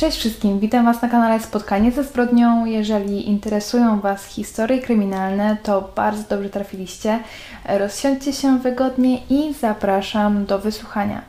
Cześć 0.00 0.18
wszystkim, 0.18 0.60
witam 0.60 0.84
Was 0.84 1.02
na 1.02 1.08
kanale 1.08 1.40
Spotkanie 1.40 1.92
ze 1.92 2.04
zbrodnią. 2.04 2.64
Jeżeli 2.64 3.28
interesują 3.28 4.00
Was 4.00 4.24
historie 4.24 4.78
kryminalne, 4.78 5.56
to 5.62 5.92
bardzo 5.96 6.22
dobrze 6.28 6.50
trafiliście. 6.50 7.18
Rozsiądźcie 7.64 8.32
się 8.32 8.58
wygodnie 8.58 9.18
i 9.30 9.54
zapraszam 9.54 10.46
do 10.46 10.58
wysłuchania. 10.58 11.22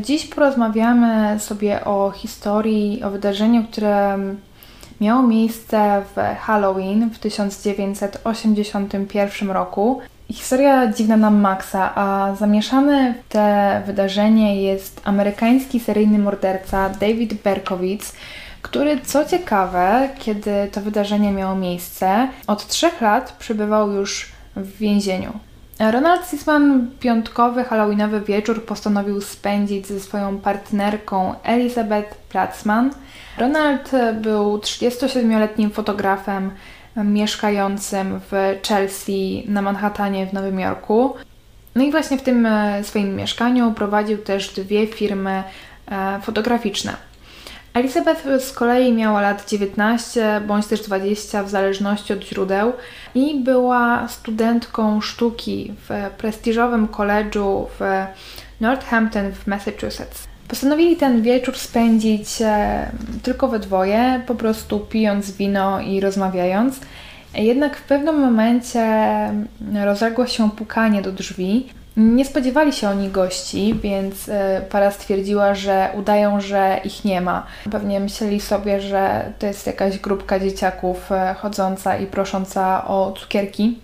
Dziś 0.00 0.26
porozmawiamy 0.26 1.40
sobie 1.40 1.84
o 1.84 2.10
historii, 2.10 3.02
o 3.02 3.10
wydarzeniu, 3.10 3.64
które 3.64 4.18
miało 5.00 5.22
miejsce 5.22 6.02
w 6.16 6.20
Halloween 6.40 7.10
w 7.10 7.18
1981 7.18 9.50
roku. 9.50 10.00
Historia 10.30 10.92
dziwna 10.92 11.16
nam 11.16 11.40
Maxa, 11.40 11.94
a 11.94 12.34
zamieszany 12.34 13.14
w 13.14 13.32
te 13.32 13.82
wydarzenie 13.86 14.62
jest 14.62 15.00
amerykański 15.04 15.80
seryjny 15.80 16.18
morderca 16.18 16.88
David 16.88 17.34
Berkowitz, 17.34 18.12
który 18.62 19.00
co 19.00 19.24
ciekawe, 19.24 20.08
kiedy 20.18 20.68
to 20.72 20.80
wydarzenie 20.80 21.32
miało 21.32 21.54
miejsce, 21.54 22.28
od 22.46 22.66
trzech 22.66 23.00
lat 23.00 23.32
przebywał 23.38 23.92
już 23.92 24.32
w 24.56 24.78
więzieniu. 24.78 25.32
Ronald 25.90 26.30
Sisman 26.30 26.90
piątkowy, 27.00 27.64
halloweenowy 27.64 28.20
wieczór 28.20 28.64
postanowił 28.64 29.20
spędzić 29.20 29.86
ze 29.86 30.00
swoją 30.00 30.38
partnerką 30.38 31.34
Elizabeth 31.42 32.14
Platzman. 32.14 32.90
Ronald 33.38 33.90
był 34.20 34.58
37-letnim 34.58 35.70
fotografem, 35.70 36.50
mieszkającym 36.96 38.20
w 38.30 38.60
Chelsea 38.68 39.44
na 39.48 39.62
Manhattanie 39.62 40.26
w 40.26 40.32
Nowym 40.32 40.60
Jorku. 40.60 41.14
No 41.74 41.84
i 41.84 41.90
właśnie 41.90 42.18
w 42.18 42.22
tym 42.22 42.46
e, 42.46 42.84
swoim 42.84 43.16
mieszkaniu 43.16 43.72
prowadził 43.72 44.18
też 44.18 44.54
dwie 44.54 44.86
firmy 44.86 45.42
e, 45.90 46.20
fotograficzne. 46.22 46.96
Elizabeth 47.74 48.22
z 48.40 48.52
kolei 48.52 48.92
miała 48.92 49.20
lat 49.20 49.50
19 49.50 50.40
bądź 50.46 50.66
też 50.66 50.82
20 50.82 51.42
w 51.42 51.48
zależności 51.48 52.12
od 52.12 52.24
źródeł 52.24 52.72
i 53.14 53.40
była 53.40 54.08
studentką 54.08 55.00
sztuki 55.00 55.72
w 55.88 56.10
prestiżowym 56.18 56.88
koledżu 56.88 57.68
w 57.78 58.04
Northampton 58.60 59.32
w 59.32 59.46
Massachusetts. 59.46 60.31
Postanowili 60.52 60.96
ten 60.96 61.22
wieczór 61.22 61.58
spędzić 61.58 62.42
e, 62.42 62.90
tylko 63.22 63.48
we 63.48 63.58
dwoje, 63.58 64.22
po 64.26 64.34
prostu 64.34 64.80
pijąc 64.80 65.30
wino 65.30 65.80
i 65.80 66.00
rozmawiając. 66.00 66.80
Jednak 67.34 67.76
w 67.76 67.82
pewnym 67.82 68.20
momencie 68.20 68.86
rozległo 69.84 70.26
się 70.26 70.50
pukanie 70.50 71.02
do 71.02 71.12
drzwi. 71.12 71.68
Nie 71.96 72.24
spodziewali 72.24 72.72
się 72.72 72.88
oni 72.88 73.08
gości, 73.08 73.74
więc 73.82 74.28
e, 74.28 74.62
para 74.70 74.90
stwierdziła, 74.90 75.54
że 75.54 75.88
udają, 75.98 76.40
że 76.40 76.80
ich 76.84 77.04
nie 77.04 77.20
ma. 77.20 77.46
Pewnie 77.70 78.00
myśleli 78.00 78.40
sobie, 78.40 78.80
że 78.80 79.32
to 79.38 79.46
jest 79.46 79.66
jakaś 79.66 79.98
grupka 79.98 80.40
dzieciaków 80.40 81.12
e, 81.12 81.34
chodząca 81.34 81.96
i 81.96 82.06
prosząca 82.06 82.88
o 82.88 83.12
cukierki. 83.12 83.78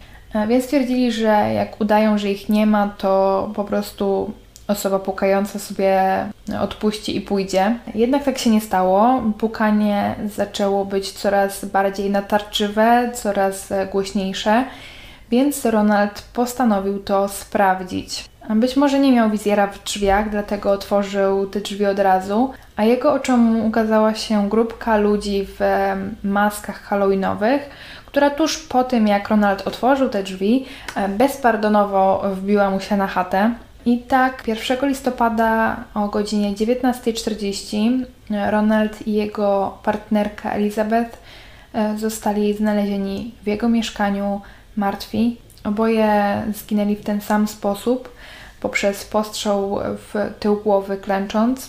Więc 0.49 0.65
stwierdzili, 0.65 1.13
że 1.13 1.53
jak 1.55 1.81
udają, 1.81 2.19
że 2.19 2.31
ich 2.31 2.49
nie 2.49 2.67
ma, 2.67 2.95
to 2.99 3.51
po 3.55 3.65
prostu 3.65 4.33
osoba 4.67 4.99
pukająca 4.99 5.59
sobie 5.59 6.03
odpuści 6.61 7.17
i 7.17 7.21
pójdzie. 7.21 7.77
Jednak 7.95 8.25
tak 8.25 8.39
się 8.39 8.51
nie 8.51 8.61
stało. 8.61 9.23
Pukanie 9.39 10.15
zaczęło 10.27 10.85
być 10.85 11.13
coraz 11.13 11.65
bardziej 11.65 12.11
natarczywe, 12.11 13.11
coraz 13.15 13.73
głośniejsze, 13.93 14.65
więc 15.31 15.65
Ronald 15.65 16.23
postanowił 16.33 16.99
to 16.99 17.29
sprawdzić. 17.29 18.25
Być 18.55 18.77
może 18.77 18.99
nie 18.99 19.13
miał 19.13 19.31
wizjera 19.31 19.67
w 19.67 19.85
drzwiach, 19.85 20.31
dlatego 20.31 20.71
otworzył 20.71 21.47
te 21.47 21.61
drzwi 21.61 21.87
od 21.87 21.99
razu, 21.99 22.53
a 22.77 22.85
jego 22.85 23.13
oczom 23.13 23.67
ukazała 23.67 24.15
się 24.15 24.49
grupka 24.49 24.97
ludzi 24.97 25.47
w 25.59 25.61
maskach 26.25 26.83
halloweenowych, 26.83 27.71
która 28.07 28.31
tuż 28.31 28.59
po 28.59 28.85
tym, 28.85 29.07
jak 29.07 29.29
Ronald 29.29 29.67
otworzył 29.67 30.09
te 30.09 30.23
drzwi, 30.23 30.67
bezpardonowo 31.09 32.23
wbiła 32.35 32.71
mu 32.71 32.81
się 32.81 32.97
na 32.97 33.07
chatę. 33.07 33.55
I 33.89 33.99
tak 33.99 34.49
1 34.49 34.89
listopada 34.89 35.85
o 35.95 36.09
godzinie 36.09 36.53
19.40 36.53 38.05
Ronald 38.51 39.07
i 39.07 39.13
jego 39.13 39.79
partnerka 39.83 40.53
Elizabeth 40.53 41.19
e, 41.73 41.99
zostali 41.99 42.55
znalezieni 42.55 43.35
w 43.43 43.47
jego 43.47 43.69
mieszkaniu 43.69 44.41
martwi. 44.77 45.37
Oboje 45.65 46.43
zginęli 46.55 46.97
w 46.97 47.05
ten 47.05 47.21
sam 47.21 47.49
sposób 47.49 48.09
poprzez 48.61 49.05
postrzał 49.05 49.79
w 49.83 50.15
tył 50.41 50.57
głowy 50.57 50.97
klęcząc 50.97 51.69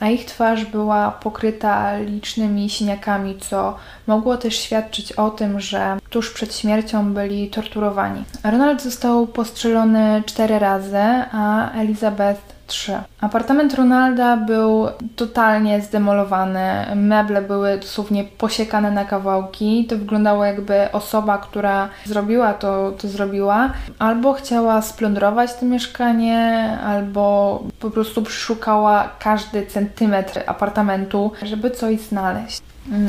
a 0.00 0.08
ich 0.08 0.24
twarz 0.24 0.64
była 0.64 1.10
pokryta 1.10 1.98
licznymi 1.98 2.70
siniakami, 2.70 3.38
co 3.40 3.76
mogło 4.06 4.36
też 4.36 4.56
świadczyć 4.56 5.12
o 5.12 5.30
tym, 5.30 5.60
że 5.60 5.98
tuż 6.10 6.30
przed 6.30 6.56
śmiercią 6.56 7.14
byli 7.14 7.50
torturowani. 7.50 8.24
Ronald 8.44 8.82
został 8.82 9.26
postrzelony 9.26 10.22
cztery 10.26 10.58
razy, 10.58 11.02
a 11.32 11.72
Elizabeth 11.72 12.40
3. 12.74 12.98
Apartament 13.20 13.74
Ronalda 13.74 14.36
był 14.36 14.88
totalnie 15.16 15.80
zdemolowany. 15.82 16.86
Meble 16.94 17.42
były 17.42 17.78
dosłownie 17.78 18.24
posiekane 18.24 18.90
na 18.90 19.04
kawałki. 19.04 19.86
To 19.86 19.96
wyglądało 19.98 20.44
jakby 20.44 20.92
osoba, 20.92 21.38
która 21.38 21.88
zrobiła 22.04 22.54
to, 22.54 22.92
to 22.98 23.08
zrobiła, 23.08 23.70
albo 23.98 24.32
chciała 24.32 24.82
splądrować 24.82 25.54
to 25.54 25.66
mieszkanie, 25.66 26.38
albo 26.86 27.62
po 27.80 27.90
prostu 27.90 28.22
przeszukała 28.22 29.08
każdy 29.18 29.66
centymetr 29.66 30.40
apartamentu, 30.46 31.32
żeby 31.42 31.70
coś 31.70 32.00
znaleźć. 32.00 32.62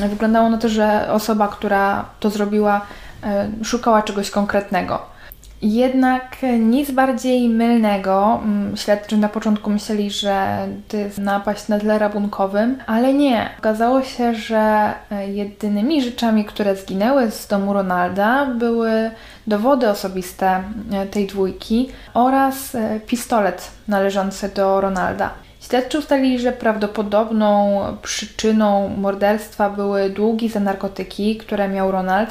Wyglądało 0.09 0.49
na 0.49 0.57
to, 0.57 0.69
że 0.69 1.11
osoba, 1.11 1.47
która 1.47 2.05
to 2.19 2.29
zrobiła, 2.29 2.81
e, 3.23 3.47
szukała 3.63 4.01
czegoś 4.01 4.31
konkretnego. 4.31 5.14
Jednak 5.61 6.37
nic 6.59 6.91
bardziej 6.91 7.49
mylnego. 7.49 8.39
Mm, 8.43 8.77
śledczy 8.77 9.17
na 9.17 9.29
początku 9.29 9.69
myśleli, 9.69 10.11
że 10.11 10.67
to 10.87 10.97
jest 10.97 11.17
napaść 11.17 11.67
na 11.67 11.79
tle 11.79 11.99
rabunkowym, 11.99 12.77
ale 12.85 13.13
nie. 13.13 13.49
Okazało 13.59 14.03
się, 14.03 14.35
że 14.35 14.93
e, 15.11 15.27
jedynymi 15.31 16.01
rzeczami, 16.01 16.45
które 16.45 16.75
zginęły 16.75 17.31
z 17.31 17.47
domu 17.47 17.73
Ronalda, 17.73 18.45
były 18.45 19.11
dowody 19.47 19.89
osobiste 19.89 20.63
e, 20.91 21.05
tej 21.05 21.27
dwójki 21.27 21.89
oraz 22.13 22.75
e, 22.75 22.99
pistolet 22.99 23.71
należący 23.87 24.49
do 24.49 24.81
Ronalda. 24.81 25.29
Śledczy 25.61 25.99
ustalili, 25.99 26.39
że 26.39 26.51
prawdopodobną 26.51 27.79
przyczyną 28.01 28.89
morderstwa 28.97 29.69
były 29.69 30.09
długi 30.09 30.49
za 30.49 30.59
narkotyki, 30.59 31.37
które 31.37 31.67
miał 31.67 31.91
Ronald, 31.91 32.29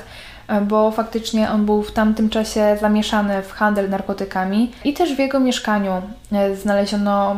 bo 0.63 0.91
faktycznie 0.91 1.51
on 1.51 1.67
był 1.67 1.83
w 1.83 1.93
tamtym 1.93 2.31
czasie 2.31 2.77
zamieszany 2.81 3.43
w 3.43 3.53
handel 3.53 3.91
narkotykami 3.91 4.73
i 4.85 4.93
też 4.93 5.15
w 5.15 5.19
jego 5.19 5.41
mieszkaniu 5.41 6.03
e, 6.33 6.57
znaleziono 6.57 7.37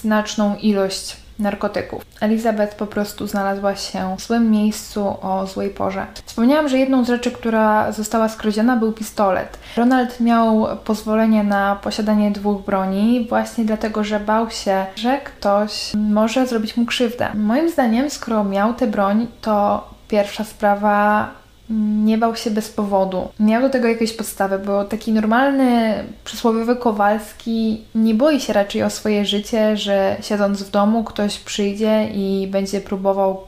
znaczną 0.00 0.56
ilość 0.56 1.16
narkotyków. 1.38 2.04
Elizabeth 2.20 2.76
po 2.76 2.86
prostu 2.86 3.26
znalazła 3.26 3.76
się 3.76 4.16
w 4.18 4.22
złym 4.22 4.50
miejscu 4.50 5.06
o 5.22 5.46
złej 5.46 5.70
porze. 5.70 6.06
Wspomniałam, 6.24 6.68
że 6.68 6.78
jedną 6.78 7.04
z 7.04 7.08
rzeczy, 7.08 7.30
która 7.30 7.92
została 7.92 8.28
skradziona 8.28 8.76
był 8.76 8.92
pistolet. 8.92 9.58
Ronald 9.76 10.20
miał 10.20 10.66
pozwolenie 10.84 11.44
na 11.44 11.76
posiadanie 11.82 12.30
dwóch 12.30 12.64
broni 12.64 13.26
właśnie 13.28 13.64
dlatego, 13.64 14.04
że 14.04 14.20
bał 14.20 14.50
się, 14.50 14.86
że 14.96 15.18
ktoś 15.18 15.92
może 15.94 16.46
zrobić 16.46 16.76
mu 16.76 16.86
krzywdę. 16.86 17.28
Moim 17.34 17.70
zdaniem, 17.70 18.10
skoro 18.10 18.44
miał 18.44 18.74
tę 18.74 18.86
broń, 18.86 19.26
to 19.40 19.88
pierwsza 20.08 20.44
sprawa 20.44 21.28
nie 21.70 22.18
bał 22.18 22.36
się 22.36 22.50
bez 22.50 22.68
powodu. 22.68 23.28
Miał 23.40 23.62
do 23.62 23.70
tego 23.70 23.88
jakieś 23.88 24.12
podstawy, 24.12 24.58
bo 24.58 24.84
taki 24.84 25.12
normalny, 25.12 25.94
przysłowiowy 26.24 26.76
Kowalski 26.76 27.84
nie 27.94 28.14
boi 28.14 28.40
się 28.40 28.52
raczej 28.52 28.82
o 28.82 28.90
swoje 28.90 29.24
życie, 29.24 29.76
że 29.76 30.16
siedząc 30.20 30.62
w 30.62 30.70
domu 30.70 31.04
ktoś 31.04 31.38
przyjdzie 31.38 32.08
i 32.14 32.48
będzie 32.50 32.80
próbował 32.80 33.40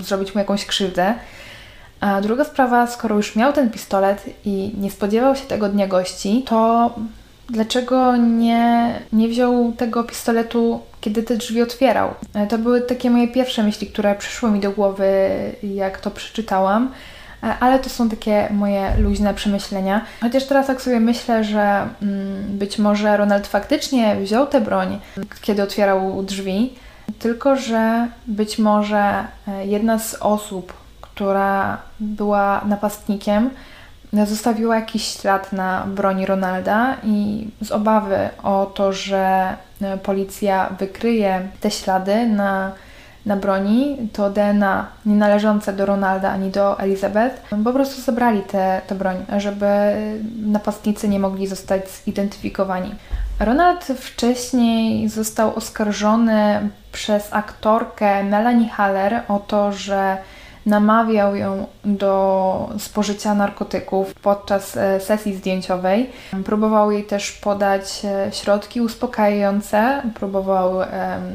zrobić 0.00 0.34
mu 0.34 0.38
jakąś 0.38 0.66
krzywdę. 0.66 1.14
A 2.00 2.20
druga 2.20 2.44
sprawa, 2.44 2.86
skoro 2.86 3.16
już 3.16 3.36
miał 3.36 3.52
ten 3.52 3.70
pistolet 3.70 4.24
i 4.44 4.72
nie 4.80 4.90
spodziewał 4.90 5.36
się 5.36 5.46
tego 5.46 5.68
dnia 5.68 5.86
gości, 5.86 6.44
to 6.46 6.90
dlaczego 7.50 8.16
nie, 8.16 8.94
nie 9.12 9.28
wziął 9.28 9.72
tego 9.72 10.04
pistoletu, 10.04 10.80
kiedy 11.00 11.22
te 11.22 11.36
drzwi 11.36 11.62
otwierał? 11.62 12.10
To 12.48 12.58
były 12.58 12.80
takie 12.80 13.10
moje 13.10 13.28
pierwsze 13.28 13.62
myśli, 13.62 13.86
które 13.86 14.14
przyszły 14.14 14.50
mi 14.50 14.60
do 14.60 14.70
głowy, 14.70 15.08
jak 15.62 16.00
to 16.00 16.10
przeczytałam. 16.10 16.90
E, 17.42 17.58
ale 17.60 17.78
to 17.78 17.90
są 17.90 18.08
takie 18.08 18.48
moje 18.50 18.92
luźne 18.98 19.34
przemyślenia. 19.34 20.04
Chociaż 20.20 20.44
teraz 20.44 20.66
tak 20.66 20.82
sobie 20.82 21.00
myślę, 21.00 21.44
że 21.44 21.88
mm, 22.02 22.58
być 22.58 22.78
może 22.78 23.16
Ronald 23.16 23.46
faktycznie 23.46 24.16
wziął 24.16 24.46
tę 24.46 24.60
broń, 24.60 25.00
kiedy 25.40 25.62
otwierał 25.62 26.22
drzwi, 26.22 26.74
tylko 27.18 27.56
że 27.56 28.08
być 28.26 28.58
może 28.58 29.24
e, 29.48 29.66
jedna 29.66 29.98
z 29.98 30.14
osób, 30.14 30.72
która 31.00 31.78
była 32.00 32.60
napastnikiem, 32.64 33.50
zostawiła 34.12 34.76
jakiś 34.76 35.04
ślad 35.04 35.52
na 35.52 35.86
broni 35.86 36.26
Ronalda 36.26 36.96
i 37.04 37.48
z 37.62 37.70
obawy 37.70 38.28
o 38.42 38.72
to, 38.74 38.92
że 38.92 39.56
e, 39.82 39.98
policja 39.98 40.70
wykryje 40.78 41.48
te 41.60 41.70
ślady 41.70 42.26
na 42.26 42.72
na 43.26 43.36
broni, 43.36 44.08
to 44.12 44.30
DNA 44.30 44.86
nie 45.06 45.16
należące 45.16 45.72
do 45.72 45.86
Ronalda 45.86 46.30
ani 46.30 46.50
do 46.50 46.80
Elizabeth, 46.80 47.34
po 47.64 47.72
prostu 47.72 48.02
zabrali 48.02 48.42
tę 48.86 48.94
broń, 48.98 49.16
żeby 49.36 49.66
napastnicy 50.46 51.08
nie 51.08 51.18
mogli 51.18 51.46
zostać 51.46 51.90
zidentyfikowani. 51.90 52.94
Ronald 53.40 53.84
wcześniej 53.84 55.08
został 55.08 55.54
oskarżony 55.54 56.68
przez 56.92 57.32
aktorkę 57.32 58.24
Melanie 58.24 58.68
Haller 58.68 59.22
o 59.28 59.38
to, 59.38 59.72
że 59.72 60.16
namawiał 60.66 61.36
ją 61.36 61.66
do 61.84 62.70
spożycia 62.78 63.34
narkotyków 63.34 64.14
podczas 64.14 64.76
e, 64.76 65.00
sesji 65.00 65.34
zdjęciowej. 65.34 66.10
Próbował 66.44 66.90
jej 66.90 67.04
też 67.04 67.32
podać 67.32 68.02
e, 68.04 68.32
środki 68.32 68.80
uspokajające, 68.80 70.02
próbował 70.14 70.74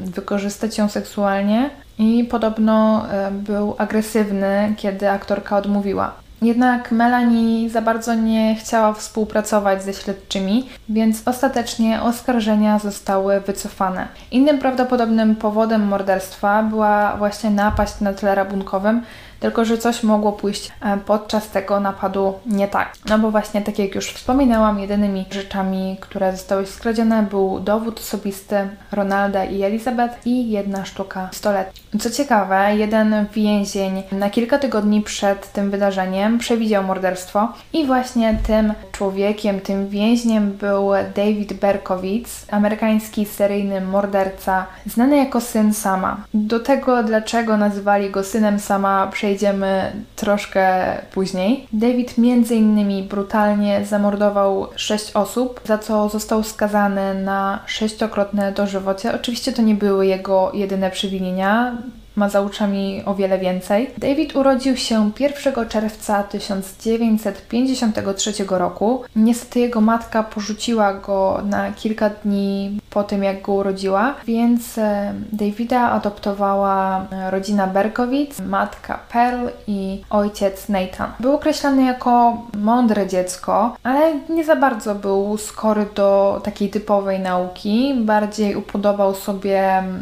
wykorzystać 0.04 0.78
ją 0.78 0.88
seksualnie 0.88 1.70
i 1.98 2.24
podobno 2.24 3.06
e, 3.10 3.30
był 3.30 3.74
agresywny, 3.78 4.74
kiedy 4.76 5.10
aktorka 5.10 5.56
odmówiła. 5.56 6.21
Jednak 6.42 6.92
Melanie 6.92 7.70
za 7.70 7.82
bardzo 7.82 8.14
nie 8.14 8.54
chciała 8.54 8.92
współpracować 8.92 9.82
ze 9.82 9.92
śledczymi, 9.94 10.68
więc 10.88 11.22
ostatecznie 11.28 12.02
oskarżenia 12.02 12.78
zostały 12.78 13.40
wycofane. 13.40 14.08
Innym 14.30 14.58
prawdopodobnym 14.58 15.36
powodem 15.36 15.86
morderstwa 15.86 16.62
była 16.62 17.16
właśnie 17.16 17.50
napaść 17.50 18.00
na 18.00 18.12
tle 18.12 18.34
rabunkowym, 18.34 19.02
tylko 19.42 19.64
że 19.64 19.78
coś 19.78 20.02
mogło 20.02 20.32
pójść 20.32 20.72
e, 20.80 20.96
podczas 20.96 21.48
tego 21.48 21.80
napadu 21.80 22.34
nie 22.46 22.68
tak. 22.68 22.92
No 23.08 23.18
bo 23.18 23.30
właśnie, 23.30 23.62
tak 23.62 23.78
jak 23.78 23.94
już 23.94 24.08
wspominałam, 24.08 24.78
jedynymi 24.78 25.24
rzeczami, 25.30 25.96
które 26.00 26.32
zostały 26.32 26.66
skradzione 26.66 27.22
był 27.22 27.60
dowód 27.60 28.00
osobisty 28.00 28.68
Ronalda 28.92 29.44
i 29.44 29.62
Elizabeth 29.62 30.26
i 30.26 30.50
jedna 30.50 30.84
sztuka 30.84 31.28
pistoletu. 31.30 31.72
Co 32.00 32.10
ciekawe, 32.10 32.76
jeden 32.76 33.26
więzień 33.34 34.02
na 34.12 34.30
kilka 34.30 34.58
tygodni 34.58 35.02
przed 35.02 35.52
tym 35.52 35.70
wydarzeniem 35.70 36.38
przewidział 36.38 36.84
morderstwo 36.84 37.52
i 37.72 37.86
właśnie 37.86 38.38
tym 38.46 38.72
człowiekiem, 38.92 39.60
tym 39.60 39.88
więźniem 39.88 40.52
był 40.52 40.90
David 41.16 41.52
Berkowitz, 41.52 42.46
amerykański 42.50 43.26
seryjny 43.26 43.80
morderca, 43.80 44.66
znany 44.86 45.16
jako 45.16 45.40
syn 45.40 45.74
Sama. 45.74 46.16
Do 46.34 46.60
tego, 46.60 47.02
dlaczego 47.02 47.56
nazywali 47.56 48.10
go 48.10 48.24
synem 48.24 48.58
Sama, 48.58 49.06
przejdziemy 49.06 49.31
przejdziemy 49.32 49.92
troszkę 50.16 50.96
później. 51.12 51.66
David 51.72 52.18
między 52.18 52.54
innymi 52.54 53.02
brutalnie 53.02 53.86
zamordował 53.86 54.66
sześć 54.76 55.12
osób, 55.12 55.60
za 55.64 55.78
co 55.78 56.08
został 56.08 56.42
skazany 56.42 57.14
na 57.14 57.58
sześciokrotne 57.66 58.52
dożywocie. 58.52 59.14
Oczywiście 59.14 59.52
to 59.52 59.62
nie 59.62 59.74
były 59.74 60.06
jego 60.06 60.50
jedyne 60.54 60.90
przewinienia 60.90 61.76
ma 62.16 62.28
za 62.28 62.40
uczami 62.40 63.02
o 63.06 63.14
wiele 63.14 63.38
więcej. 63.38 63.90
David 63.98 64.36
urodził 64.36 64.76
się 64.76 65.10
1 65.20 65.68
czerwca 65.68 66.22
1953 66.22 68.32
roku. 68.48 69.02
Niestety 69.16 69.60
jego 69.60 69.80
matka 69.80 70.22
porzuciła 70.22 70.94
go 70.94 71.42
na 71.44 71.72
kilka 71.72 72.10
dni 72.10 72.80
po 72.90 73.04
tym, 73.04 73.22
jak 73.22 73.42
go 73.42 73.52
urodziła, 73.52 74.14
więc 74.26 74.78
e, 74.78 75.14
Davida 75.32 75.90
adoptowała 75.90 77.06
rodzina 77.30 77.66
Berkowitz, 77.66 78.40
matka 78.46 78.98
Pearl 79.12 79.48
i 79.66 80.02
ojciec 80.10 80.68
Nathan. 80.68 81.12
Był 81.20 81.34
określany 81.34 81.84
jako 81.84 82.42
mądre 82.58 83.06
dziecko, 83.06 83.76
ale 83.82 84.12
nie 84.28 84.44
za 84.44 84.56
bardzo 84.56 84.94
był 84.94 85.38
skory 85.38 85.86
do 85.94 86.40
takiej 86.44 86.70
typowej 86.70 87.20
nauki. 87.20 87.94
Bardziej 88.00 88.56
upodobał 88.56 89.14
sobie 89.14 89.78
mm, 89.78 90.00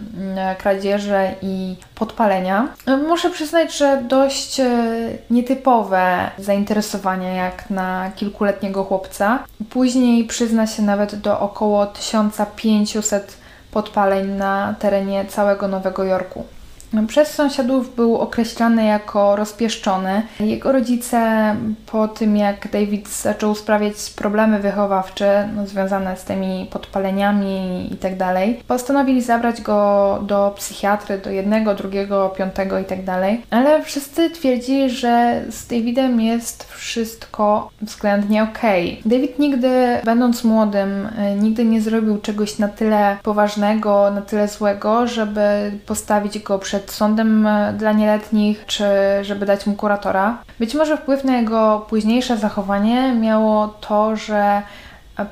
kradzieże 0.59 1.35
i 1.43 1.77
podpalenia. 2.01 2.69
Muszę 3.09 3.31
przyznać, 3.31 3.79
że 3.79 4.03
dość 4.09 4.61
e, 4.61 4.69
nietypowe 5.31 6.31
zainteresowania 6.39 7.33
jak 7.33 7.71
na 7.71 8.11
kilkuletniego 8.17 8.85
chłopca. 8.85 9.45
Później 9.71 10.25
przyzna 10.25 10.67
się 10.67 10.83
nawet 10.83 11.15
do 11.15 11.41
około 11.41 11.87
1500 11.87 13.37
podpaleń 13.73 14.29
na 14.31 14.75
terenie 14.79 15.25
całego 15.25 15.69
Nowego 15.69 16.05
Jorku. 16.05 16.45
Przez 17.07 17.29
sąsiadów 17.29 17.97
był 17.97 18.17
określany 18.19 18.85
jako 18.85 19.37
rozpieszczony. 19.37 20.23
Jego 20.41 20.73
rodzice 20.73 21.57
po 21.87 22.09
tym, 22.09 22.37
jak 22.37 22.71
David 22.71 23.09
zaczął 23.09 23.55
sprawiać 23.55 23.95
problemy 24.17 24.59
wychowawcze 24.59 25.49
no, 25.57 25.67
związane 25.67 26.17
z 26.17 26.25
tymi 26.25 26.69
podpaleniami 26.71 27.89
itd., 27.91 28.17
tak 28.17 28.65
postanowili 28.67 29.23
zabrać 29.23 29.63
go 29.63 30.19
do 30.23 30.55
psychiatry, 30.57 31.19
do 31.19 31.31
jednego, 31.31 31.75
drugiego, 31.75 32.29
piątego 32.29 32.79
itd., 32.79 33.05
tak 33.05 33.41
ale 33.51 33.83
wszyscy 33.83 34.31
twierdzili, 34.31 34.91
że 34.91 35.43
z 35.51 35.67
Davidem 35.67 36.21
jest 36.21 36.65
wszystko 36.65 37.71
względnie 37.83 38.43
okej. 38.43 39.03
David 39.05 39.39
nigdy, 39.39 39.69
będąc 40.05 40.45
młodym, 40.45 41.09
e, 41.19 41.35
nigdy 41.35 41.65
nie 41.65 41.81
zrobił 41.81 42.19
czegoś 42.19 42.59
na 42.59 42.69
tyle 42.69 43.17
poważnego, 43.23 44.11
na 44.11 44.23
tyle 44.23 44.49
złego, 44.49 45.07
żeby 45.07 45.73
postawić 45.87 46.39
go 46.39 46.59
przed 46.59 46.80
przed 46.81 46.91
sądem 46.91 47.47
e, 47.47 47.73
dla 47.73 47.93
nieletnich, 47.93 48.67
czy 48.67 48.85
żeby 49.23 49.47
dać 49.47 49.67
mu 49.67 49.75
kuratora. 49.75 50.39
Być 50.59 50.75
może 50.75 50.97
wpływ 50.97 51.25
na 51.25 51.37
jego 51.37 51.87
późniejsze 51.89 52.37
zachowanie 52.37 53.13
miało 53.13 53.69
to, 53.69 54.17
że 54.17 54.63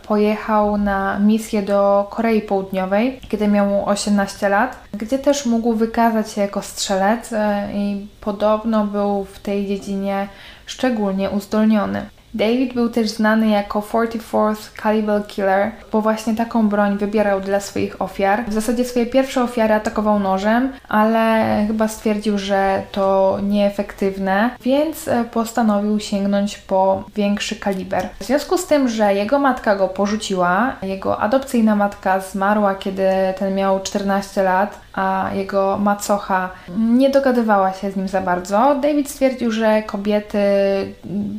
pojechał 0.07 0.79
na 0.79 1.19
misję 1.19 1.63
do 1.63 2.07
Korei 2.11 2.43
Południowej, 2.43 3.21
kiedy 3.29 3.49
miał 3.49 3.89
18 3.89 4.49
lat, 4.49 4.77
gdzie 4.93 5.19
też 5.19 5.47
mógł 5.47 5.75
wykazać 5.75 6.31
się 6.31 6.41
jako 6.41 6.63
strzelec 6.63 7.33
e, 7.33 7.69
i 7.75 8.07
podobno 8.21 8.85
był 8.85 9.25
w 9.25 9.39
tej 9.39 9.67
dziedzinie 9.67 10.29
szczególnie 10.67 11.31
uzdolniony. 11.31 12.07
David 12.35 12.75
był 12.75 12.89
też 12.89 13.09
znany 13.09 13.49
jako 13.49 13.81
44th 13.81 14.83
Caliber 14.83 15.27
Killer, 15.27 15.73
bo 15.93 16.01
właśnie 16.01 16.37
taką 16.37 16.69
broń 16.69 16.99
wybierał 16.99 17.41
dla 17.41 17.61
swoich 17.61 18.03
ofiar. 18.03 18.45
W 18.49 18.53
zasadzie 18.53 18.85
swoje 18.85 19.07
pierwsze 19.07 19.43
ofiary 19.43 19.75
atakował 19.75 20.19
nożem, 20.19 20.73
ale 20.89 21.45
chyba 21.67 21.89
stwierdził, 21.89 22.39
że 22.39 22.83
to 22.93 23.39
nieefektywne, 23.43 24.51
więc 24.61 25.09
e, 25.09 25.25
postanowił 25.25 26.01
sięgnąć 26.01 26.59
po 26.59 27.05
większy 27.17 27.57
kaliber. 27.57 28.09
W 28.21 28.25
związku 28.25 28.59
z 28.59 28.67
tym, 28.67 28.89
że 28.89 29.15
jego 29.15 29.39
matka 29.39 29.77
go 29.77 29.89
porzuciła, 29.89 30.73
jego 30.83 31.21
adopcyjna 31.21 31.77
matka 31.77 32.21
zmarła, 32.21 32.75
kiedy 32.75 33.09
ten 33.39 33.55
miał 33.55 33.81
14 33.81 34.43
lat, 34.43 34.81
a 34.99 35.31
jego 35.35 35.79
macocha 35.79 36.51
nie 36.79 37.11
dogadywała 37.11 37.73
się 37.73 37.91
z 37.91 37.97
nim 37.97 38.09
za 38.09 38.21
bardzo. 38.21 38.77
David 38.83 39.11
stwierdził, 39.11 39.51
że 39.51 39.83
kobiety 39.83 40.39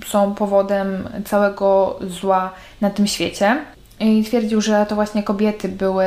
są 0.08 0.36
powodem 0.36 1.10
całego 1.26 2.00
zła 2.02 2.52
na 2.82 2.90
tym 2.90 3.08
świecie. 3.08 3.58
I 4.00 4.24
twierdził, 4.24 4.62
że 4.62 4.86
to 4.90 4.96
właśnie 4.96 5.24
kobiety 5.24 5.70
były 5.70 6.06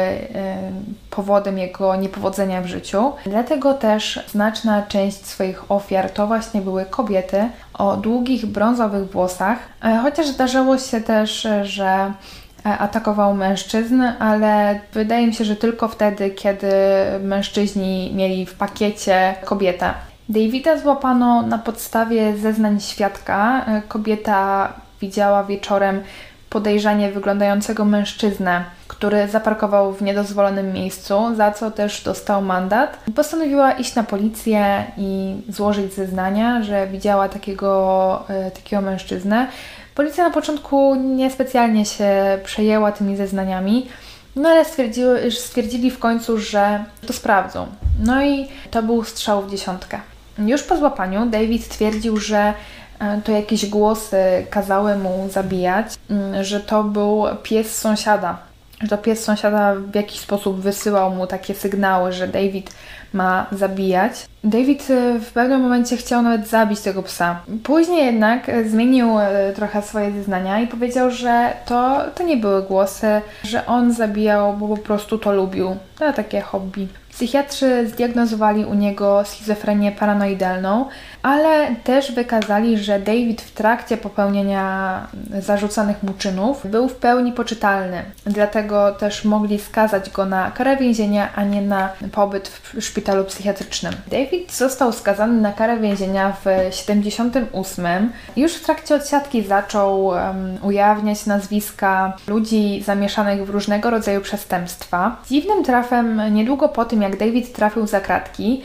powodem 1.11 1.59
jego 1.59 1.97
niepowodzenia 1.97 2.63
w 2.63 2.67
życiu. 2.67 3.13
Dlatego 3.27 3.75
też 3.75 4.21
znaczna 4.29 4.83
część 4.83 5.27
swoich 5.27 5.73
ofiar 5.73 6.11
to 6.11 6.27
właśnie 6.27 6.61
były 6.61 6.85
kobiety 6.85 7.49
o 7.75 7.97
długich 7.97 8.47
brązowych 8.47 9.11
włosach. 9.11 9.59
E, 9.85 9.99
chociaż 10.03 10.27
zdarzało 10.27 10.79
się 10.79 11.01
też, 11.01 11.49
że 11.63 12.13
E, 12.42 12.42
atakował 12.65 13.35
mężczyzn, 13.35 14.03
ale 14.19 14.81
wydaje 14.93 15.27
mi 15.27 15.35
się, 15.35 15.45
że 15.45 15.57
tylko 15.57 15.89
wtedy, 15.89 16.31
kiedy 16.31 16.73
mężczyźni 17.21 18.13
mieli 18.15 18.47
w 18.47 18.55
pakiecie 18.55 19.35
kobietę. 19.45 19.95
Davida 20.29 20.79
złapano 20.79 21.43
na 21.43 21.59
podstawie 21.59 22.37
zeznań 22.37 22.81
świadka. 22.81 23.65
E, 23.67 23.83
kobieta 23.89 24.73
widziała 25.01 25.45
wieczorem 25.45 26.03
podejrzanie 26.51 27.11
wyglądającego 27.11 27.85
mężczyznę, 27.85 28.65
który 28.89 29.29
zaparkował 29.29 29.93
w 29.93 30.03
niedozwolonym 30.03 30.73
miejscu, 30.73 31.35
za 31.35 31.51
co 31.51 31.71
też 31.71 32.03
dostał 32.03 32.43
mandat. 32.43 32.99
Postanowiła 33.15 33.73
iść 33.73 33.95
na 33.95 34.05
policję 34.05 34.85
i 34.97 35.37
złożyć 35.49 35.95
zeznania, 35.95 36.63
że 36.63 36.87
widziała 36.87 37.29
takiego, 37.29 38.25
e, 38.29 38.51
takiego 38.51 38.83
mężczyznę. 38.83 39.47
Policja 39.95 40.25
na 40.25 40.31
początku 40.31 40.95
niespecjalnie 40.95 41.85
się 41.87 42.39
przejęła 42.45 42.93
tymi 42.93 43.17
zeznaniami, 43.17 43.89
no 44.37 44.49
ale 44.49 44.65
stwierdziły, 44.65 45.31
stwierdzili 45.31 45.91
w 45.91 45.99
końcu, 45.99 46.39
że 46.39 46.85
to 47.07 47.13
sprawdzą. 47.13 47.67
No 48.01 48.25
i 48.25 48.49
to 48.71 48.83
był 48.83 49.05
strzał 49.05 49.43
w 49.43 49.51
dziesiątkę. 49.51 50.01
Już 50.39 50.63
po 50.63 50.77
złapaniu 50.77 51.27
David 51.27 51.69
twierdził, 51.69 52.17
że 52.17 52.55
e, 52.99 53.21
to 53.25 53.33
jakieś 53.33 53.67
głosy 53.67 54.47
kazały 54.51 54.97
mu 54.97 55.29
zabijać, 55.31 55.87
mm, 56.11 56.45
że 56.45 56.61
to 56.61 56.85
był 56.85 57.25
pies 57.43 57.79
sąsiada, 57.79 58.39
że 58.83 58.99
pies 58.99 59.25
sąsiada 59.25 59.75
w 59.75 59.95
jakiś 59.95 60.21
sposób 60.21 60.61
wysyłał 60.61 61.11
mu 61.11 61.27
takie 61.27 61.55
sygnały, 61.55 62.13
że 62.13 62.29
David 62.29 62.71
ma 63.13 63.47
zabijać. 63.53 64.13
David 64.45 64.91
e, 64.91 65.19
w 65.19 65.33
pewnym 65.33 65.61
momencie 65.61 65.97
chciał 65.97 66.23
nawet 66.23 66.49
zabić 66.49 66.81
tego 66.81 67.03
psa. 67.03 67.41
Później 67.63 68.07
jednak 68.07 68.51
zmienił 68.67 69.19
e, 69.19 69.53
trochę 69.53 69.83
swoje 69.83 70.13
zeznania 70.13 70.61
i 70.61 70.67
powiedział, 70.67 71.11
że 71.11 71.53
to, 71.67 72.01
to 72.15 72.23
nie 72.23 72.37
były 72.37 72.63
głosy, 72.63 73.07
że 73.45 73.67
on 73.67 73.93
zabijał, 73.93 74.57
bo 74.57 74.69
po 74.69 74.77
prostu 74.77 75.19
to 75.19 75.33
lubił. 75.33 75.77
To 75.99 76.13
takie 76.13 76.41
hobby. 76.41 76.89
Psychiatrzy 77.11 77.89
zdiagnozowali 77.89 78.65
u 78.65 78.75
niego 78.75 79.25
schizofrenię 79.25 79.93
paranoidalną, 79.93 80.89
ale 81.23 81.77
też 81.85 82.13
wykazali, 82.13 82.79
że 82.79 82.99
David 82.99 83.43
w 83.43 83.53
trakcie 83.53 83.97
popełnienia 83.97 85.07
zarzucanych 85.39 86.03
mu 86.03 86.13
czynów 86.13 86.67
był 86.67 86.89
w 86.89 86.97
pełni 86.97 87.33
poczytalny. 87.33 88.03
Dlatego 88.27 88.93
też 88.93 89.25
mogli 89.25 89.59
skazać 89.59 90.11
go 90.11 90.27
na 90.27 90.51
karę 90.51 90.77
więzienia, 90.77 91.29
a 91.35 91.45
nie 91.45 91.63
na 91.63 91.89
pobyt 92.13 92.49
w 92.49 92.83
szpitalu 92.83 93.25
psychiatrycznym. 93.25 93.95
David 94.11 94.53
został 94.53 94.93
skazany 94.93 95.41
na 95.41 95.53
karę 95.53 95.81
więzienia 95.81 96.37
w 96.45 96.75
78. 96.75 98.13
Już 98.37 98.55
w 98.55 98.65
trakcie 98.65 98.95
odsiadki 98.95 99.43
zaczął 99.43 100.07
um, 100.07 100.59
ujawniać 100.63 101.27
nazwiska 101.27 102.17
ludzi 102.29 102.83
zamieszanych 102.87 103.47
w 103.47 103.51
różnego 103.51 103.91
rodzaju 103.91 104.21
przestępstwa. 104.21 105.17
Dziwnym 105.31 105.65
trafem, 105.65 106.35
niedługo 106.35 106.69
po 106.69 106.85
tym 106.85 107.03
jak 107.03 107.17
David 107.17 107.53
trafił 107.53 107.87
za 107.87 108.01
kratki, 108.01 108.63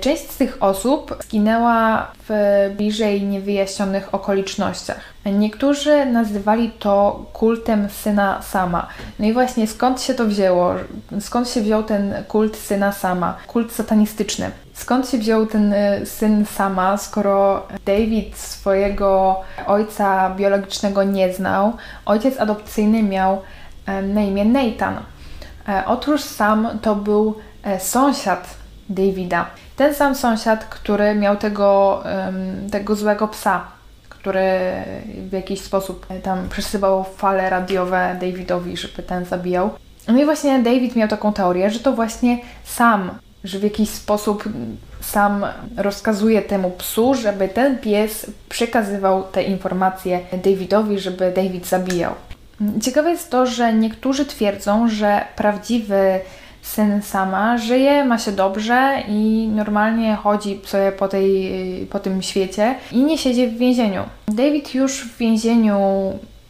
część 0.00 0.30
z 0.30 0.36
tych 0.36 0.62
osób 0.62 1.16
zginęła 1.22 2.12
w 2.28 2.30
bliżej 2.76 3.22
niewyjaśnionych 3.22 4.14
okolicznościach. 4.14 5.00
Niektórzy 5.26 6.06
nazywali 6.06 6.70
to 6.70 7.24
kultem 7.32 7.88
syna 7.90 8.42
Sama. 8.42 8.86
No 9.18 9.26
i 9.26 9.32
właśnie 9.32 9.66
skąd 9.66 10.02
się 10.02 10.14
to 10.14 10.26
wzięło? 10.26 10.74
Skąd 11.20 11.48
się 11.48 11.60
wziął 11.60 11.82
ten 11.82 12.14
kult 12.28 12.56
syna 12.56 12.92
Sama? 12.92 13.36
Kult 13.46 13.72
satanistyczny. 13.72 14.50
Skąd 14.74 15.08
się 15.08 15.18
wziął 15.18 15.46
ten 15.46 15.72
e, 15.72 16.06
syn 16.06 16.46
Sama, 16.46 16.96
skoro 16.96 17.66
David 17.86 18.38
swojego 18.38 19.40
ojca 19.66 20.30
biologicznego 20.30 21.02
nie 21.04 21.32
znał? 21.32 21.72
Ojciec 22.06 22.40
adopcyjny 22.40 23.02
miał 23.02 23.42
e, 23.86 24.02
na 24.02 24.20
imię 24.20 24.44
Nathan. 24.44 24.96
Otóż 25.86 26.20
Sam 26.20 26.68
to 26.82 26.94
był 26.94 27.34
sąsiad 27.78 28.54
Davida. 28.88 29.46
Ten 29.76 29.94
sam 29.94 30.14
sąsiad, 30.14 30.64
który 30.64 31.14
miał 31.14 31.36
tego, 31.36 32.02
tego 32.72 32.96
złego 32.96 33.28
psa, 33.28 33.64
który 34.08 34.42
w 35.28 35.32
jakiś 35.32 35.60
sposób 35.60 36.06
tam 36.22 36.48
przesyłał 36.48 37.04
fale 37.04 37.50
radiowe 37.50 38.16
Davidowi, 38.20 38.76
żeby 38.76 39.02
ten 39.02 39.24
zabijał. 39.24 39.70
No 40.08 40.22
i 40.22 40.24
właśnie 40.24 40.58
David 40.58 40.96
miał 40.96 41.08
taką 41.08 41.32
teorię, 41.32 41.70
że 41.70 41.80
to 41.80 41.92
właśnie 41.92 42.38
sam, 42.64 43.10
że 43.44 43.58
w 43.58 43.62
jakiś 43.62 43.90
sposób 43.90 44.44
sam 45.00 45.46
rozkazuje 45.76 46.42
temu 46.42 46.70
psu, 46.70 47.14
żeby 47.14 47.48
ten 47.48 47.78
pies 47.78 48.30
przekazywał 48.48 49.22
te 49.22 49.42
informacje 49.42 50.20
Davidowi, 50.32 50.98
żeby 50.98 51.32
David 51.36 51.66
zabijał. 51.66 52.12
Ciekawe 52.82 53.10
jest 53.10 53.30
to, 53.30 53.46
że 53.46 53.72
niektórzy 53.72 54.26
twierdzą, 54.26 54.88
że 54.88 55.24
prawdziwy 55.36 56.20
syn 56.66 57.02
sama, 57.02 57.58
żyje, 57.58 58.04
ma 58.04 58.18
się 58.18 58.32
dobrze 58.32 59.02
i 59.08 59.48
normalnie 59.54 60.16
chodzi 60.16 60.60
sobie 60.64 60.92
po, 60.92 61.08
tej, 61.08 61.86
po 61.90 61.98
tym 61.98 62.22
świecie 62.22 62.74
i 62.92 63.04
nie 63.04 63.18
siedzi 63.18 63.46
w 63.46 63.58
więzieniu. 63.58 64.02
David 64.28 64.74
już 64.74 65.04
w 65.04 65.16
więzieniu 65.16 65.78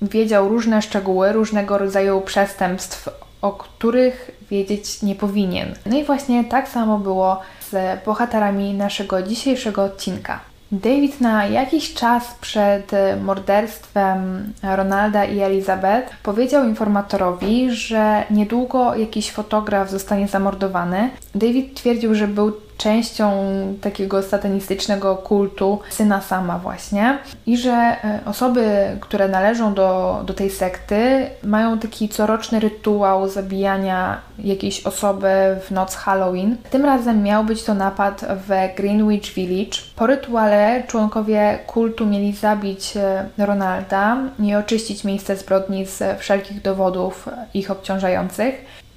wiedział 0.02 0.48
różne 0.48 0.82
szczegóły, 0.82 1.32
różnego 1.32 1.78
rodzaju 1.78 2.20
przestępstw, 2.20 3.08
o 3.42 3.52
których 3.52 4.30
wiedzieć 4.50 5.02
nie 5.02 5.14
powinien. 5.14 5.74
No 5.86 5.98
i 5.98 6.04
właśnie 6.04 6.44
tak 6.44 6.68
samo 6.68 6.98
było 6.98 7.40
z 7.70 8.04
bohaterami 8.04 8.74
naszego 8.74 9.22
dzisiejszego 9.22 9.84
odcinka. 9.84 10.40
David 10.72 11.20
na 11.20 11.46
jakiś 11.46 11.94
czas 11.94 12.34
przed 12.40 12.90
morderstwem 13.22 14.52
Ronalda 14.62 15.24
i 15.24 15.40
Elizabeth 15.40 16.16
powiedział 16.22 16.68
informatorowi, 16.68 17.70
że 17.70 18.24
niedługo 18.30 18.94
jakiś 18.94 19.32
fotograf 19.32 19.90
zostanie 19.90 20.28
zamordowany. 20.28 21.10
David 21.34 21.74
twierdził, 21.74 22.14
że 22.14 22.28
był 22.28 22.52
częścią 22.76 23.32
takiego 23.80 24.22
satanistycznego 24.22 25.16
kultu 25.16 25.78
syna 25.90 26.20
sama 26.20 26.58
właśnie 26.58 27.18
i 27.46 27.56
że 27.56 27.72
e, 27.72 28.20
osoby, 28.26 28.96
które 29.00 29.28
należą 29.28 29.74
do, 29.74 30.22
do 30.26 30.34
tej 30.34 30.50
sekty 30.50 31.26
mają 31.42 31.78
taki 31.78 32.08
coroczny 32.08 32.60
rytuał 32.60 33.28
zabijania 33.28 34.20
jakiejś 34.38 34.86
osoby 34.86 35.28
w 35.66 35.70
noc 35.70 35.94
Halloween. 35.94 36.56
Tym 36.70 36.84
razem 36.84 37.22
miał 37.22 37.44
być 37.44 37.62
to 37.62 37.74
napad 37.74 38.24
w 38.46 38.76
Greenwich 38.76 39.34
Village. 39.34 39.78
Po 39.96 40.06
rytuale 40.06 40.82
członkowie 40.86 41.58
kultu 41.66 42.06
mieli 42.06 42.32
zabić 42.32 42.96
e, 42.96 43.28
Ronalda 43.38 44.16
i 44.38 44.54
oczyścić 44.54 45.04
miejsce 45.04 45.36
zbrodni 45.36 45.86
z 45.86 46.20
wszelkich 46.20 46.62
dowodów 46.62 47.28
ich 47.54 47.70
obciążających. 47.70 48.54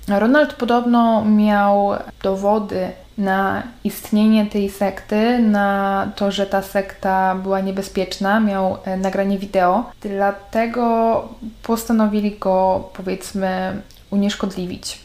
Ronald 0.08 0.54
podobno 0.54 1.26
miał 1.26 1.92
dowody 2.24 2.88
na 3.20 3.64
istnienie 3.84 4.46
tej 4.46 4.70
sekty, 4.70 5.40
na 5.40 6.12
to, 6.16 6.32
że 6.32 6.46
ta 6.46 6.62
sekta 6.62 7.36
była 7.36 7.60
niebezpieczna, 7.62 8.40
miał 8.40 8.78
e, 8.86 8.98
nagranie 8.98 9.38
wideo, 9.38 9.92
dlatego 10.02 11.28
postanowili 11.64 12.32
go, 12.40 12.90
powiedzmy, 12.94 13.82
unieszkodliwić. 14.10 15.00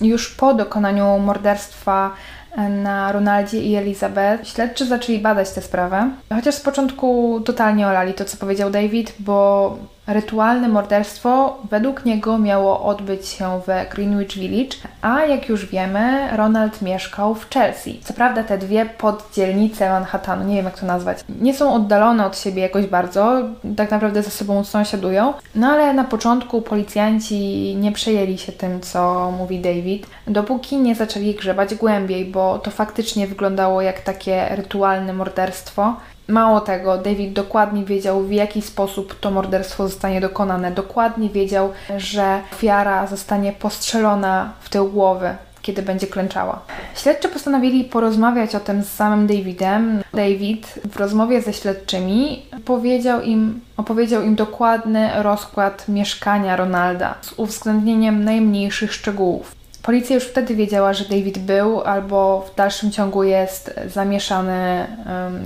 Już 0.00 0.34
po 0.34 0.54
dokonaniu 0.54 1.18
morderstwa 1.18 2.10
e, 2.56 2.68
na 2.68 3.12
Ronaldzie 3.12 3.62
i 3.62 3.74
Elizabeth 3.74 4.48
śledczy 4.48 4.86
zaczęli 4.86 5.18
badać 5.18 5.50
tę 5.50 5.62
sprawę, 5.62 6.10
chociaż 6.34 6.54
z 6.54 6.60
początku 6.60 7.40
totalnie 7.44 7.86
olali 7.86 8.14
to, 8.14 8.24
co 8.24 8.36
powiedział 8.36 8.70
David, 8.70 9.14
bo 9.18 9.76
Rytualne 10.06 10.68
morderstwo 10.68 11.58
według 11.70 12.04
niego 12.04 12.38
miało 12.38 12.84
odbyć 12.84 13.28
się 13.28 13.60
w 13.66 13.94
Greenwich 13.94 14.32
Village, 14.32 14.76
a 15.02 15.24
jak 15.24 15.48
już 15.48 15.66
wiemy, 15.66 16.28
Ronald 16.36 16.82
mieszkał 16.82 17.34
w 17.34 17.50
Chelsea. 17.50 18.00
Co 18.04 18.14
prawda 18.14 18.42
te 18.42 18.58
dwie 18.58 18.86
poddzielnice 18.86 19.90
Manhattanu, 19.90 20.44
nie 20.44 20.56
wiem 20.56 20.64
jak 20.64 20.78
to 20.78 20.86
nazwać, 20.86 21.18
nie 21.40 21.54
są 21.54 21.74
oddalone 21.74 22.26
od 22.26 22.38
siebie 22.38 22.62
jakoś 22.62 22.86
bardzo, 22.86 23.42
tak 23.76 23.90
naprawdę 23.90 24.22
ze 24.22 24.30
sobą 24.30 24.64
sąsiadują, 24.64 25.34
no 25.54 25.66
ale 25.66 25.94
na 25.94 26.04
początku 26.04 26.62
policjanci 26.62 27.76
nie 27.76 27.92
przejęli 27.92 28.38
się 28.38 28.52
tym, 28.52 28.80
co 28.80 29.30
mówi 29.38 29.60
David, 29.60 30.06
dopóki 30.26 30.76
nie 30.76 30.94
zaczęli 30.94 31.34
grzebać 31.34 31.74
głębiej, 31.74 32.24
bo 32.24 32.58
to 32.58 32.70
faktycznie 32.70 33.26
wyglądało 33.26 33.82
jak 33.82 34.00
takie 34.00 34.48
rytualne 34.50 35.12
morderstwo, 35.12 35.96
Mało 36.28 36.60
tego, 36.60 36.98
David 36.98 37.32
dokładnie 37.32 37.84
wiedział, 37.84 38.22
w 38.22 38.32
jaki 38.32 38.62
sposób 38.62 39.20
to 39.20 39.30
morderstwo 39.30 39.88
zostanie 39.88 40.20
dokonane. 40.20 40.70
Dokładnie 40.70 41.28
wiedział, 41.28 41.72
że 41.96 42.40
ofiara 42.52 43.06
zostanie 43.06 43.52
postrzelona 43.52 44.52
w 44.60 44.68
tył 44.68 44.88
głowy, 44.88 45.36
kiedy 45.62 45.82
będzie 45.82 46.06
klęczała. 46.06 46.60
Śledczy 46.94 47.28
postanowili 47.28 47.84
porozmawiać 47.84 48.54
o 48.54 48.60
tym 48.60 48.82
z 48.82 48.88
samym 48.92 49.26
Davidem. 49.26 50.02
David 50.14 50.78
w 50.92 50.96
rozmowie 50.96 51.42
ze 51.42 51.52
śledczymi 51.52 52.42
powiedział 52.64 53.22
im, 53.22 53.60
opowiedział 53.76 54.22
im 54.22 54.34
dokładny 54.34 55.10
rozkład 55.22 55.88
mieszkania 55.88 56.56
Ronalda 56.56 57.14
z 57.20 57.32
uwzględnieniem 57.36 58.24
najmniejszych 58.24 58.92
szczegółów. 58.92 59.63
Policja 59.84 60.14
już 60.14 60.24
wtedy 60.24 60.54
wiedziała, 60.54 60.92
że 60.92 61.04
David 61.04 61.38
był 61.38 61.80
albo 61.80 62.46
w 62.52 62.54
dalszym 62.54 62.90
ciągu 62.92 63.22
jest 63.22 63.80
zamieszany 63.86 64.86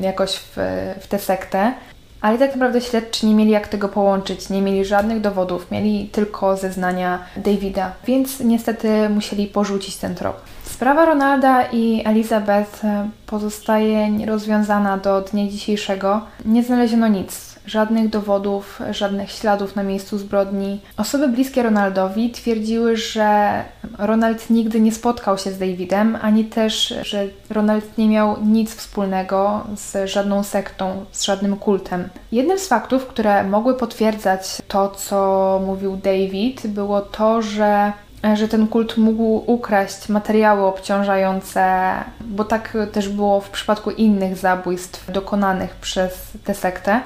jakoś 0.00 0.36
w, 0.36 0.56
w 1.00 1.06
tę 1.08 1.18
sektę, 1.18 1.72
ale 2.20 2.38
tak 2.38 2.52
naprawdę 2.52 2.80
śledczy 2.80 3.26
nie 3.26 3.34
mieli 3.34 3.50
jak 3.50 3.68
tego 3.68 3.88
połączyć, 3.88 4.50
nie 4.50 4.62
mieli 4.62 4.84
żadnych 4.84 5.20
dowodów, 5.20 5.70
mieli 5.70 6.08
tylko 6.12 6.56
zeznania 6.56 7.18
Davida, 7.36 7.92
więc 8.06 8.40
niestety 8.40 9.08
musieli 9.08 9.46
porzucić 9.46 9.96
ten 9.96 10.14
trop. 10.14 10.40
Sprawa 10.64 11.04
Ronalda 11.04 11.62
i 11.72 12.02
Elizabeth 12.04 12.82
pozostaje 13.26 14.10
nierozwiązana 14.10 14.96
do 14.98 15.20
dnia 15.20 15.46
dzisiejszego. 15.46 16.20
Nie 16.44 16.62
znaleziono 16.62 17.08
nic 17.08 17.47
żadnych 17.68 18.08
dowodów, 18.08 18.80
żadnych 18.90 19.30
śladów 19.30 19.76
na 19.76 19.82
miejscu 19.82 20.18
zbrodni. 20.18 20.80
Osoby 20.96 21.28
bliskie 21.28 21.62
Ronaldowi 21.62 22.30
twierdziły, 22.30 22.96
że 22.96 23.62
Ronald 23.98 24.50
nigdy 24.50 24.80
nie 24.80 24.92
spotkał 24.92 25.38
się 25.38 25.50
z 25.50 25.58
Davidem, 25.58 26.18
ani 26.22 26.44
też, 26.44 26.94
że 27.02 27.24
Ronald 27.50 27.98
nie 27.98 28.08
miał 28.08 28.36
nic 28.44 28.74
wspólnego 28.74 29.66
z 29.76 30.10
żadną 30.10 30.42
sektą, 30.42 31.04
z 31.12 31.22
żadnym 31.22 31.56
kultem. 31.56 32.08
Jednym 32.32 32.58
z 32.58 32.68
faktów, 32.68 33.06
które 33.06 33.44
mogły 33.44 33.74
potwierdzać 33.74 34.62
to, 34.68 34.88
co 34.88 35.60
mówił 35.66 35.96
David, 35.96 36.66
było 36.66 37.00
to, 37.00 37.42
że 37.42 37.92
że 38.34 38.48
ten 38.48 38.66
kult 38.66 38.96
mógł 38.96 39.52
ukraść 39.52 40.08
materiały 40.08 40.64
obciążające, 40.64 41.94
bo 42.20 42.44
tak 42.44 42.76
też 42.92 43.08
było 43.08 43.40
w 43.40 43.50
przypadku 43.50 43.90
innych 43.90 44.36
zabójstw 44.36 45.12
dokonanych 45.12 45.76
przez 45.76 46.32
tę 46.44 46.54
sektę 46.54 47.00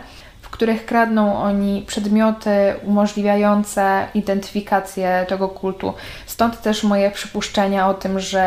których 0.53 0.87
kradną 0.87 1.43
oni 1.43 1.85
przedmioty 1.87 2.51
umożliwiające 2.85 4.07
identyfikację 4.15 5.27
tego 5.29 5.49
kultu. 5.49 5.95
Stąd 6.27 6.61
też 6.61 6.85
moje 6.85 7.11
przypuszczenia 7.11 7.89
o 7.89 7.95
tym, 7.95 8.21
że 8.21 8.41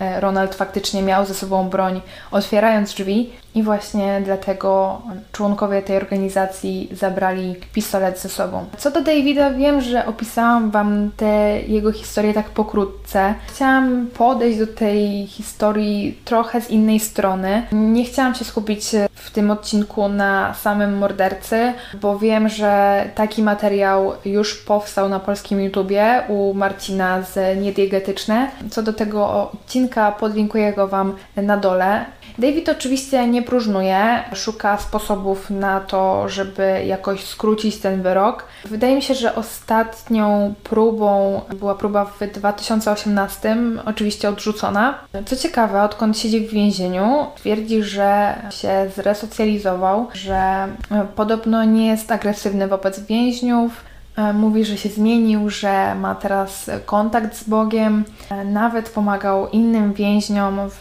e, 0.00 0.20
Ronald 0.20 0.54
faktycznie 0.54 1.02
miał 1.02 1.26
ze 1.26 1.34
sobą 1.34 1.68
broń, 1.68 2.00
otwierając 2.30 2.94
drzwi, 2.94 3.32
i 3.54 3.62
właśnie 3.62 4.20
dlatego 4.24 5.02
członkowie 5.32 5.82
tej 5.82 5.96
organizacji 5.96 6.88
zabrali 6.92 7.54
pistolet 7.72 8.18
ze 8.18 8.28
sobą. 8.28 8.64
Co 8.78 8.90
do 8.90 9.00
Davida, 9.00 9.50
wiem, 9.50 9.80
że 9.80 10.06
opisałam 10.06 10.70
Wam 10.70 11.10
tę 11.16 11.60
jego 11.60 11.92
historię 11.92 12.34
tak 12.34 12.50
pokrótce. 12.50 13.34
Chciałam 13.46 14.06
podejść 14.14 14.58
do 14.58 14.66
tej 14.66 15.26
historii 15.26 16.18
trochę 16.24 16.60
z 16.60 16.70
innej 16.70 17.00
strony. 17.00 17.62
Nie 17.72 18.04
chciałam 18.04 18.34
się 18.34 18.44
skupić 18.44 18.84
w 19.14 19.30
tym 19.30 19.50
odcinku 19.50 20.08
na 20.08 20.54
samym 20.54 20.98
mordercy, 20.98 21.43
bo 22.00 22.18
wiem, 22.18 22.48
że 22.48 23.04
taki 23.14 23.42
materiał 23.42 24.12
już 24.24 24.54
powstał 24.54 25.08
na 25.08 25.20
polskim 25.20 25.60
YouTubie 25.60 26.22
u 26.28 26.54
Marcina 26.54 27.22
z 27.22 27.60
Niediegetyczne. 27.62 28.50
Co 28.70 28.82
do 28.82 28.92
tego 28.92 29.50
odcinka 29.52 30.12
podlinkuję 30.12 30.72
go 30.72 30.88
Wam 30.88 31.16
na 31.36 31.56
dole. 31.56 32.04
David 32.38 32.68
oczywiście 32.68 33.28
nie 33.28 33.42
próżnuje, 33.42 34.22
szuka 34.32 34.78
sposobów 34.78 35.50
na 35.50 35.80
to, 35.80 36.28
żeby 36.28 36.82
jakoś 36.86 37.24
skrócić 37.24 37.76
ten 37.76 38.02
wyrok. 38.02 38.44
Wydaje 38.64 38.94
mi 38.94 39.02
się, 39.02 39.14
że 39.14 39.34
ostatnią 39.34 40.54
próbą 40.64 41.40
była 41.58 41.74
próba 41.74 42.04
w 42.04 42.18
2018, 42.32 43.56
oczywiście 43.84 44.28
odrzucona. 44.28 44.98
Co 45.26 45.36
ciekawe, 45.36 45.82
odkąd 45.82 46.18
siedzi 46.18 46.40
w 46.40 46.50
więzieniu, 46.50 47.26
twierdzi, 47.36 47.82
że 47.82 48.34
się 48.50 48.90
zresocjalizował, 48.96 50.08
że 50.12 50.68
podobno 51.34 51.64
nie 51.64 51.86
jest 51.86 52.12
agresywny 52.12 52.68
wobec 52.68 53.00
więźniów, 53.00 53.84
E, 54.16 54.32
mówi, 54.32 54.64
że 54.64 54.76
się 54.76 54.88
zmienił, 54.88 55.50
że 55.50 55.94
ma 55.94 56.14
teraz 56.14 56.70
kontakt 56.86 57.36
z 57.36 57.44
Bogiem, 57.44 58.04
e, 58.30 58.44
nawet 58.44 58.88
pomagał 58.88 59.48
innym 59.48 59.92
więźniom 59.92 60.60
w 60.70 60.80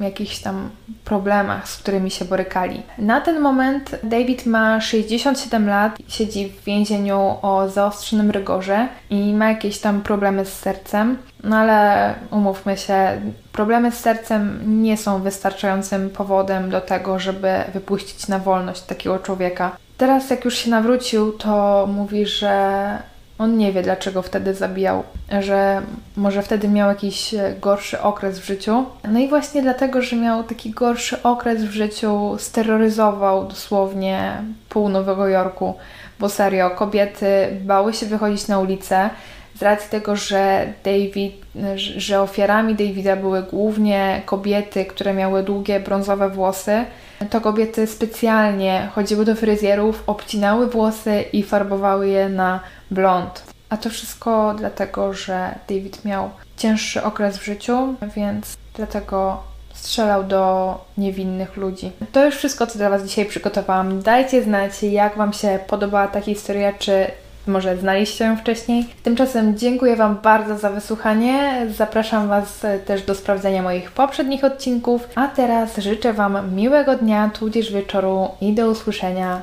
jakichś 0.00 0.38
tam 0.38 0.70
problemach, 1.04 1.68
z 1.68 1.76
którymi 1.76 2.10
się 2.10 2.24
borykali. 2.24 2.82
Na 2.98 3.20
ten 3.20 3.40
moment 3.40 3.98
David 4.02 4.46
ma 4.46 4.80
67 4.80 5.68
lat, 5.68 5.98
siedzi 6.08 6.48
w 6.48 6.64
więzieniu 6.64 7.36
o 7.42 7.68
zaostrzonym 7.68 8.30
rygorze 8.30 8.88
i 9.10 9.34
ma 9.34 9.48
jakieś 9.48 9.78
tam 9.78 10.00
problemy 10.02 10.44
z 10.44 10.52
sercem. 10.52 11.18
No 11.44 11.56
ale 11.56 12.14
umówmy 12.30 12.76
się, 12.76 13.20
problemy 13.52 13.92
z 13.92 14.00
sercem 14.00 14.60
nie 14.82 14.96
są 14.96 15.22
wystarczającym 15.22 16.10
powodem 16.10 16.70
do 16.70 16.80
tego, 16.80 17.18
żeby 17.18 17.48
wypuścić 17.74 18.28
na 18.28 18.38
wolność 18.38 18.82
takiego 18.82 19.18
człowieka. 19.18 19.76
Teraz, 19.96 20.30
jak 20.30 20.44
już 20.44 20.54
się 20.54 20.70
nawrócił, 20.70 21.32
to 21.32 21.86
mówi, 21.92 22.26
że 22.26 22.98
on 23.38 23.56
nie 23.56 23.72
wie, 23.72 23.82
dlaczego 23.82 24.22
wtedy 24.22 24.54
zabijał, 24.54 25.02
że 25.40 25.82
może 26.16 26.42
wtedy 26.42 26.68
miał 26.68 26.88
jakiś 26.88 27.34
gorszy 27.60 28.00
okres 28.00 28.38
w 28.38 28.46
życiu. 28.46 28.84
No 29.08 29.18
i 29.18 29.28
właśnie 29.28 29.62
dlatego, 29.62 30.02
że 30.02 30.16
miał 30.16 30.44
taki 30.44 30.70
gorszy 30.70 31.22
okres 31.22 31.64
w 31.64 31.70
życiu, 31.70 32.36
steroryzował 32.38 33.48
dosłownie 33.48 34.42
pół 34.68 34.88
Nowego 34.88 35.28
Jorku, 35.28 35.74
bo 36.20 36.28
serio, 36.28 36.70
kobiety 36.70 37.26
bały 37.60 37.92
się 37.92 38.06
wychodzić 38.06 38.48
na 38.48 38.58
ulicę 38.58 39.10
z 39.58 39.62
racji 39.62 39.90
tego, 39.90 40.16
że 40.16 40.72
David, 40.84 41.34
że 41.76 42.20
ofiarami 42.20 42.74
Davida 42.74 43.16
były 43.16 43.42
głównie 43.42 44.22
kobiety, 44.26 44.84
które 44.84 45.14
miały 45.14 45.42
długie 45.42 45.80
brązowe 45.80 46.28
włosy, 46.30 46.84
to 47.30 47.40
kobiety 47.40 47.86
specjalnie 47.86 48.88
chodziły 48.94 49.24
do 49.24 49.34
fryzjerów, 49.34 50.02
obcinały 50.06 50.66
włosy 50.66 51.24
i 51.32 51.42
farbowały 51.42 52.08
je 52.08 52.28
na 52.28 52.60
blond. 52.90 53.42
A 53.68 53.76
to 53.76 53.90
wszystko 53.90 54.54
dlatego, 54.58 55.12
że 55.12 55.54
David 55.68 56.04
miał 56.04 56.30
cięższy 56.56 57.02
okres 57.02 57.38
w 57.38 57.44
życiu, 57.44 57.94
więc 58.16 58.56
dlatego 58.74 59.42
strzelał 59.74 60.24
do 60.24 60.74
niewinnych 60.98 61.56
ludzi. 61.56 61.92
To 62.12 62.24
już 62.24 62.36
wszystko, 62.36 62.66
co 62.66 62.78
dla 62.78 62.90
Was 62.90 63.02
dzisiaj 63.02 63.24
przygotowałam. 63.26 64.02
Dajcie 64.02 64.42
znać, 64.42 64.82
jak 64.82 65.16
Wam 65.16 65.32
się 65.32 65.58
podobała 65.66 66.08
ta 66.08 66.20
historia, 66.20 66.72
czy 66.72 67.06
może 67.46 67.76
znaliście 67.76 68.24
ją 68.24 68.36
wcześniej. 68.36 68.86
Tymczasem 69.02 69.58
dziękuję 69.58 69.96
Wam 69.96 70.18
bardzo 70.22 70.58
za 70.58 70.70
wysłuchanie. 70.70 71.66
Zapraszam 71.76 72.28
Was 72.28 72.66
też 72.86 73.02
do 73.02 73.14
sprawdzenia 73.14 73.62
moich 73.62 73.90
poprzednich 73.90 74.44
odcinków. 74.44 75.08
A 75.14 75.28
teraz 75.28 75.78
życzę 75.78 76.12
Wam 76.12 76.54
miłego 76.54 76.96
dnia, 76.96 77.30
tudzież 77.34 77.72
wieczoru 77.72 78.28
i 78.40 78.52
do 78.52 78.70
usłyszenia 78.70 79.42